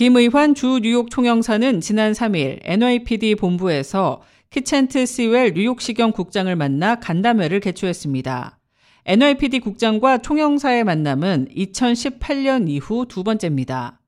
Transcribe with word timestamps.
김의환 0.00 0.54
주 0.54 0.80
뉴욕 0.82 1.10
총영사는 1.10 1.82
지난 1.82 2.12
3일 2.12 2.60
NYPD 2.62 3.34
본부에서 3.34 4.22
키첸트 4.48 5.04
시웰 5.04 5.52
뉴욕시경 5.52 6.12
국장을 6.12 6.56
만나 6.56 6.94
간담회를 6.94 7.60
개최했습니다. 7.60 8.58
NYPD 9.04 9.60
국장과 9.60 10.22
총영사의 10.22 10.84
만남은 10.84 11.48
2018년 11.54 12.70
이후 12.70 13.04
두 13.06 13.22
번째입니다. 13.22 14.00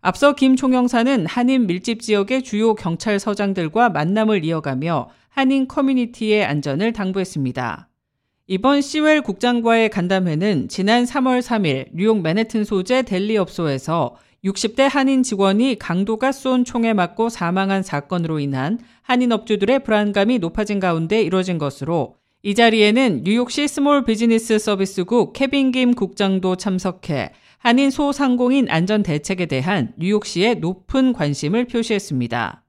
앞서 0.00 0.34
김 0.34 0.56
총영사는 0.56 1.26
한인 1.26 1.66
밀집 1.66 2.00
지역의 2.00 2.42
주요 2.42 2.74
경찰서장들과 2.74 3.90
만남을 3.90 4.46
이어가며 4.46 5.10
한인 5.28 5.68
커뮤니티의 5.68 6.42
안전을 6.42 6.94
당부했습니다. 6.94 7.90
이번 8.46 8.80
시웰 8.80 9.20
국장과의 9.20 9.90
간담회는 9.90 10.68
지난 10.68 11.04
3월 11.04 11.42
3일 11.42 11.88
뉴욕 11.92 12.22
맨해튼 12.22 12.64
소재 12.64 13.02
델리 13.02 13.36
업소에서 13.36 14.16
60대 14.44 14.86
한인 14.90 15.22
직원이 15.22 15.78
강도가 15.78 16.30
쏜 16.30 16.64
총에 16.64 16.92
맞고 16.92 17.30
사망한 17.30 17.82
사건으로 17.82 18.40
인한 18.40 18.78
한인 19.00 19.32
업주들의 19.32 19.82
불안감이 19.84 20.38
높아진 20.38 20.80
가운데 20.80 21.22
이뤄진 21.22 21.56
것으로 21.56 22.16
이 22.42 22.54
자리에는 22.54 23.22
뉴욕시 23.24 23.66
small 23.66 24.04
business 24.04 24.58
서비스국 24.58 25.32
케빈 25.32 25.72
김 25.72 25.94
국장도 25.94 26.56
참석해 26.56 27.32
한인 27.56 27.90
소상공인 27.90 28.66
안전 28.68 29.02
대책에 29.02 29.46
대한 29.46 29.94
뉴욕시의 29.96 30.56
높은 30.56 31.14
관심을 31.14 31.64
표시했습니다. 31.64 32.64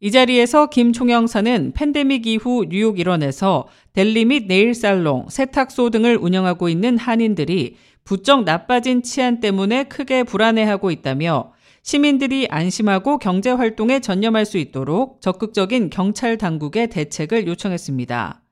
이 0.00 0.10
자리에서 0.10 0.66
김 0.66 0.92
총영사는 0.92 1.74
팬데믹 1.76 2.26
이후 2.26 2.66
뉴욕 2.68 2.98
일원에서 2.98 3.68
델리 3.92 4.24
및 4.24 4.46
네일 4.48 4.74
살롱, 4.74 5.26
세탁소 5.30 5.90
등을 5.90 6.16
운영하고 6.16 6.68
있는 6.68 6.98
한인들이 6.98 7.76
부쩍 8.04 8.44
나빠진 8.44 9.02
치안 9.02 9.40
때문에 9.40 9.84
크게 9.84 10.24
불안해하고 10.24 10.90
있다며 10.90 11.52
시민들이 11.82 12.46
안심하고 12.48 13.18
경제 13.18 13.50
활동에 13.50 14.00
전념할 14.00 14.44
수 14.44 14.58
있도록 14.58 15.20
적극적인 15.20 15.90
경찰 15.90 16.38
당국의 16.38 16.88
대책을 16.88 17.46
요청했습니다. 17.46 18.42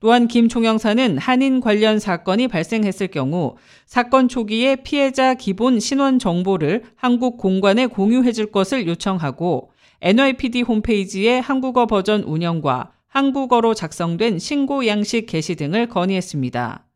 또한 0.00 0.28
김 0.28 0.48
총영사는 0.48 1.18
한인 1.18 1.60
관련 1.60 1.98
사건이 1.98 2.48
발생했을 2.48 3.08
경우 3.08 3.56
사건 3.84 4.28
초기에 4.28 4.76
피해자 4.76 5.34
기본 5.34 5.80
신원 5.80 6.18
정보를 6.18 6.84
한국 6.94 7.36
공관에 7.36 7.86
공유해 7.86 8.32
줄 8.32 8.52
것을 8.52 8.86
요청하고 8.86 9.70
NYPD 10.00 10.62
홈페이지의 10.62 11.42
한국어 11.42 11.86
버전 11.86 12.22
운영과 12.22 12.92
한국어로 13.08 13.74
작성된 13.74 14.38
신고 14.38 14.86
양식 14.86 15.26
게시 15.26 15.56
등을 15.56 15.88
건의했습니다. 15.88 16.87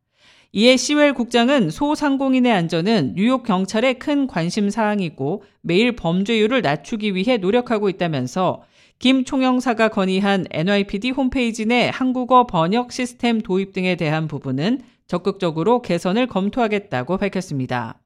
이에 0.54 0.76
시웰 0.76 1.14
국장은 1.14 1.70
소상공인의 1.70 2.52
안전은 2.52 3.14
뉴욕 3.16 3.42
경찰의 3.42 3.98
큰 3.98 4.26
관심 4.26 4.68
사항이고 4.68 5.44
매일 5.62 5.96
범죄율을 5.96 6.60
낮추기 6.60 7.14
위해 7.14 7.38
노력하고 7.38 7.88
있다면서 7.88 8.62
김 8.98 9.24
총영사가 9.24 9.88
건의한 9.88 10.44
NYPD 10.50 11.12
홈페이지 11.12 11.64
내 11.64 11.88
한국어 11.90 12.46
번역 12.46 12.92
시스템 12.92 13.40
도입 13.40 13.72
등에 13.72 13.96
대한 13.96 14.28
부분은 14.28 14.82
적극적으로 15.06 15.80
개선을 15.80 16.26
검토하겠다고 16.26 17.16
밝혔습니다. 17.16 18.01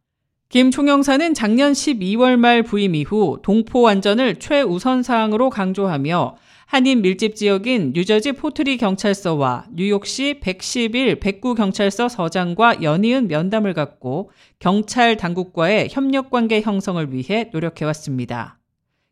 김 0.49 0.71
총영사는 0.71 1.35
작년 1.35 1.73
12월 1.73 2.37
말 2.37 2.63
부임 2.63 2.95
이후 2.95 3.41
동포 3.43 3.89
안전을 3.89 4.37
최우선 4.37 5.03
사항으로 5.03 5.51
강조하며 5.51 6.37
한인 6.67 7.03
밀집 7.03 7.35
지역인 7.35 7.93
뉴저지 7.95 8.33
포트리 8.33 8.77
경찰서와 8.77 9.67
뉴욕시 9.73 10.39
111 10.41 11.19
백구 11.19 11.57
경찰서 11.57 12.09
서장과 12.09 12.83
연이은 12.83 13.27
면담을 13.27 13.75
갖고 13.75 14.31
경찰 14.61 15.17
당국과의 15.17 15.89
협력 15.91 16.31
관계 16.31 16.61
형성을 16.61 17.13
위해 17.13 17.51
노력해왔습니다. 17.53 18.61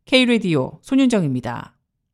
K-Radio 0.05 0.79
손윤정입니다. 0.83 1.74